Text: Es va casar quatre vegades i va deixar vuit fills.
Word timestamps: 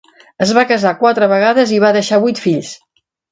Es 0.45 0.53
va 0.57 0.63
casar 0.71 0.93
quatre 1.01 1.27
vegades 1.33 1.75
i 1.77 1.79
va 1.85 1.93
deixar 1.99 2.21
vuit 2.25 2.41
fills. 2.47 2.73